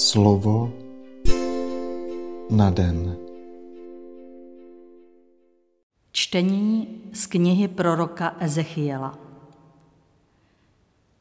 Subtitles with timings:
[0.00, 0.72] Slovo
[2.50, 3.16] na den.
[6.12, 9.18] Čtení z knihy proroka Ezechiela.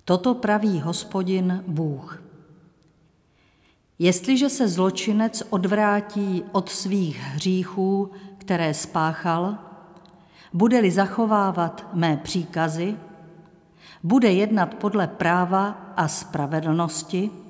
[0.05, 2.23] Toto praví hospodin Bůh.
[3.99, 9.57] Jestliže se zločinec odvrátí od svých hříchů, které spáchal,
[10.53, 12.95] bude-li zachovávat mé příkazy,
[14.03, 17.48] bude jednat podle práva a spravedlnosti,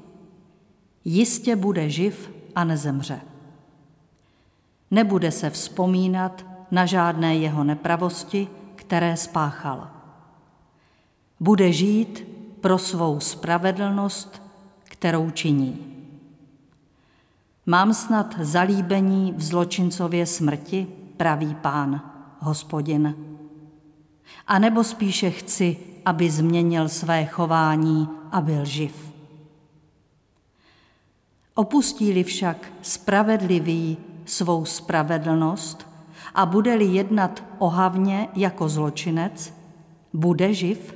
[1.09, 3.21] jistě bude živ a nezemře.
[4.91, 9.87] Nebude se vzpomínat na žádné jeho nepravosti, které spáchal.
[11.39, 12.27] Bude žít
[12.61, 14.41] pro svou spravedlnost,
[14.83, 15.85] kterou činí.
[17.65, 22.01] Mám snad zalíbení v zločincově smrti, pravý pán,
[22.39, 23.15] hospodin.
[24.47, 29.08] A nebo spíše chci, aby změnil své chování a byl živ.
[31.55, 35.87] Opustí-li však spravedlivý svou spravedlnost
[36.35, 39.53] a bude-li jednat ohavně jako zločinec,
[40.13, 40.95] bude živ?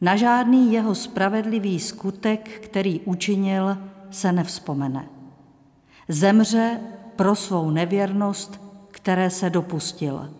[0.00, 3.78] Na žádný jeho spravedlivý skutek, který učinil,
[4.10, 5.08] se nevzpomene.
[6.08, 6.80] Zemře
[7.16, 10.30] pro svou nevěrnost, které se dopustil,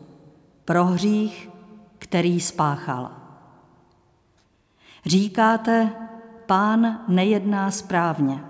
[0.65, 1.51] pro hřích,
[1.99, 3.11] který spáchal.
[5.07, 5.93] Říkáte,
[6.49, 8.41] pán nejedná správně.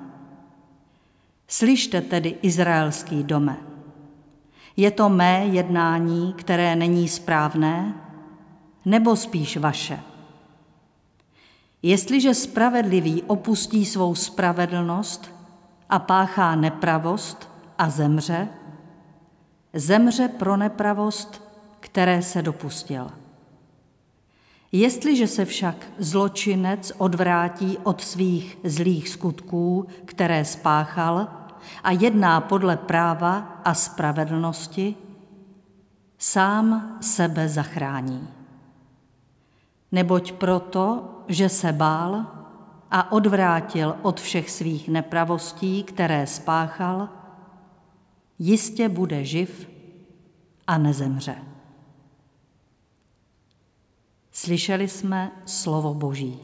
[1.48, 3.56] Slyšte tedy, izraelský dome.
[4.76, 7.94] Je to mé jednání, které není správné,
[8.84, 10.00] nebo spíš vaše?
[11.82, 15.30] Jestliže spravedlivý opustí svou spravedlnost
[15.90, 18.48] a páchá nepravost a zemře,
[19.72, 21.42] zemře pro nepravost,
[21.80, 23.10] které se dopustil.
[24.72, 31.28] Jestliže se však zločinec odvrátí od svých zlých skutků, které spáchal,
[31.84, 34.96] a jedná podle práva a spravedlnosti,
[36.18, 38.28] sám sebe zachrání.
[39.92, 42.26] Neboť proto, že se bál
[42.90, 47.08] a odvrátil od všech svých nepravostí, které spáchal,
[48.38, 49.68] jistě bude živ
[50.66, 51.36] a nezemře.
[54.48, 56.38] Slyšeli jsme slovo Boží.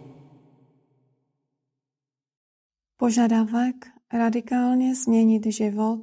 [2.96, 6.00] Požadavek radikálně změnit život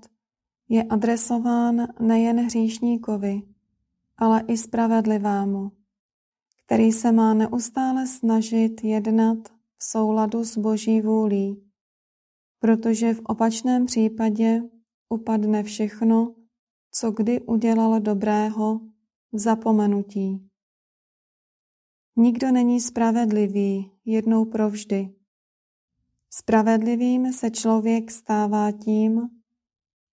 [0.69, 3.41] je adresován nejen hříšníkovi,
[4.17, 5.72] ale i spravedlivému,
[6.66, 9.38] který se má neustále snažit jednat
[9.78, 11.63] v souladu s Boží vůlí,
[12.59, 14.62] protože v opačném případě
[15.09, 16.35] upadne všechno,
[16.91, 18.79] co kdy udělal dobrého
[19.31, 20.50] v zapomenutí.
[22.16, 25.09] Nikdo není spravedlivý jednou provždy.
[26.29, 29.29] Spravedlivým se člověk stává tím,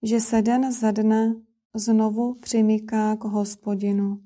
[0.03, 1.34] že se den za dne
[1.75, 4.20] znovu přimyká k hospodinu.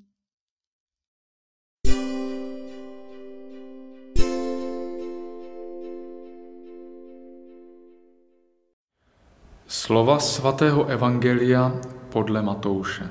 [9.66, 11.81] Slova svatého Evangelia
[12.12, 13.11] podle Matouše.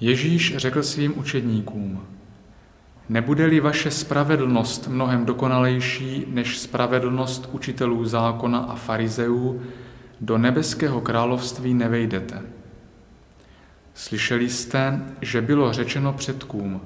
[0.00, 2.17] Ježíš řekl svým učedníkům,
[3.08, 9.62] Nebude-li vaše spravedlnost mnohem dokonalejší než spravedlnost učitelů zákona a farizeů,
[10.20, 12.42] do nebeského království nevejdete.
[13.94, 16.80] Slyšeli jste, že bylo řečeno předkům,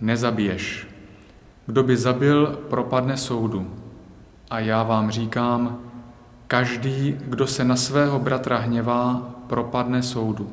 [0.00, 0.88] nezabiješ.
[1.66, 3.74] Kdo by zabil, propadne soudu.
[4.50, 5.78] A já vám říkám,
[6.46, 10.52] každý, kdo se na svého bratra hněvá, propadne soudu.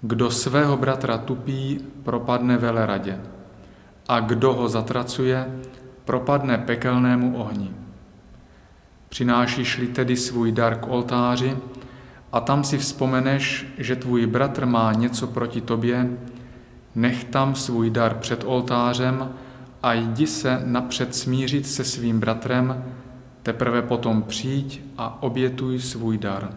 [0.00, 3.20] Kdo svého bratra tupí, propadne veleradě
[4.08, 5.60] a kdo ho zatracuje,
[6.04, 7.70] propadne pekelnému ohni.
[9.08, 11.56] Přinášíš-li tedy svůj dar k oltáři
[12.32, 16.10] a tam si vzpomeneš, že tvůj bratr má něco proti tobě,
[16.94, 19.32] nech tam svůj dar před oltářem
[19.82, 22.84] a jdi se napřed smířit se svým bratrem,
[23.42, 26.50] teprve potom přijď a obětuj svůj dar.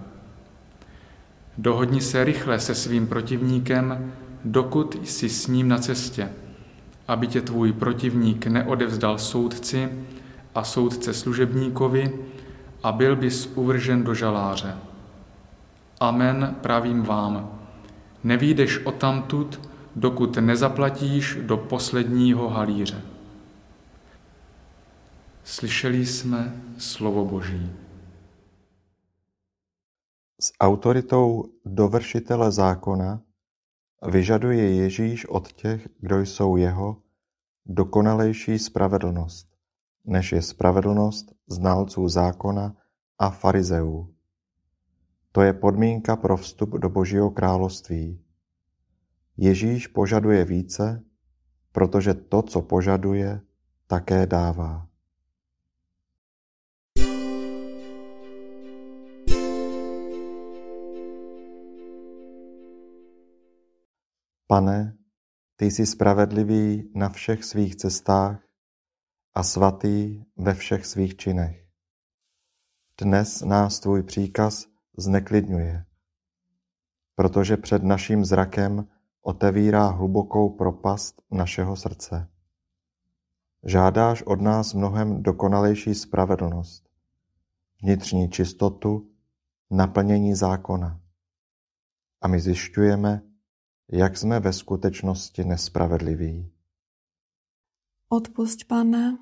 [1.57, 4.13] Dohodni se rychle se svým protivníkem,
[4.45, 6.29] dokud jsi s ním na cestě–
[7.07, 9.89] aby tě tvůj protivník neodevzdal soudci
[10.55, 12.19] a soudce služebníkovi
[12.83, 14.75] a byl bys uvržen do žaláře.
[15.99, 17.59] Amen, pravím vám,
[18.23, 23.01] nevídeš tamtud, dokud nezaplatíš do posledního halíře.
[25.43, 27.71] Slyšeli jsme slovo Boží.
[30.41, 33.19] S autoritou dovršitele zákona
[34.05, 37.01] Vyžaduje Ježíš od těch, kdo jsou jeho,
[37.65, 39.47] dokonalejší spravedlnost,
[40.05, 42.75] než je spravedlnost znalců zákona
[43.19, 44.13] a farizeů.
[45.31, 48.23] To je podmínka pro vstup do Božího království.
[49.37, 51.03] Ježíš požaduje více,
[51.71, 53.41] protože to, co požaduje,
[53.87, 54.86] také dává.
[64.49, 64.97] Pane,
[65.55, 68.43] ty jsi spravedlivý na všech svých cestách
[69.33, 71.67] a svatý ve všech svých činech.
[73.01, 74.67] Dnes nás tvůj příkaz
[74.97, 75.85] zneklidňuje,
[77.15, 78.87] protože před naším zrakem
[79.21, 82.29] otevírá hlubokou propast našeho srdce.
[83.63, 86.89] Žádáš od nás mnohem dokonalejší spravedlnost,
[87.81, 89.11] vnitřní čistotu,
[89.71, 91.01] naplnění zákona.
[92.21, 93.26] A my zjišťujeme,
[93.91, 96.51] jak jsme ve skutečnosti nespravedliví.
[98.09, 99.17] Odpusť, pane,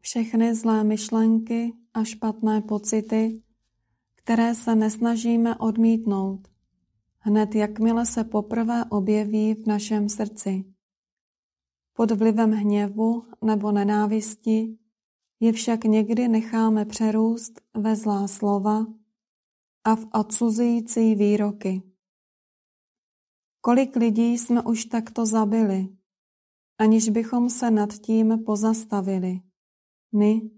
[0.00, 3.42] všechny zlé myšlenky a špatné pocity,
[4.14, 6.48] které se nesnažíme odmítnout,
[7.18, 10.64] hned jakmile se poprvé objeví v našem srdci.
[11.92, 14.78] Pod vlivem hněvu nebo nenávisti
[15.40, 18.86] je však někdy necháme přerůst ve zlá slova
[19.84, 21.89] a v odsuzující výroky.
[23.60, 25.88] Kolik lidí jsme už takto zabili,
[26.78, 29.40] aniž bychom se nad tím pozastavili.
[30.12, 30.50] My,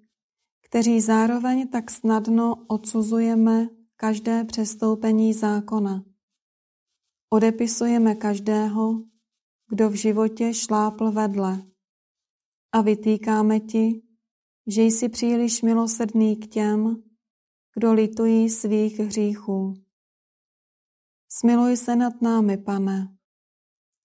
[0.66, 6.04] kteří zároveň tak snadno odsuzujeme každé přestoupení zákona.
[7.30, 9.02] Odepisujeme každého,
[9.68, 11.66] kdo v životě šlápl vedle
[12.72, 14.02] a vytýkáme ti,
[14.66, 17.02] že jsi příliš milosrdný k těm,
[17.74, 19.81] kdo litují svých hříchů.
[21.34, 23.16] Smiluj se nad námi, pane,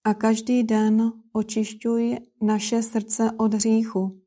[0.04, 4.22] a každý den očišťuj naše srdce od hříchu,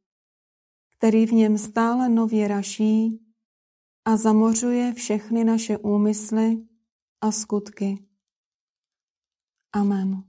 [0.97, 3.19] který v něm stále nově raší
[4.05, 6.67] a zamořuje všechny naše úmysly
[7.21, 8.05] a skutky.
[9.73, 10.23] Amen.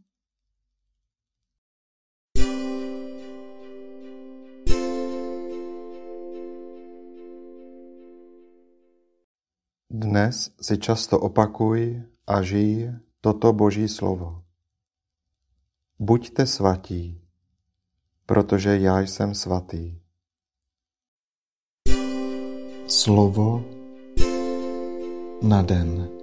[9.91, 14.43] Dnes si často opakuj a žij toto Boží slovo.
[15.99, 17.21] Buďte svatí,
[18.27, 19.99] protože já jsem svatý.
[22.87, 23.65] Slovo
[25.43, 26.22] na den.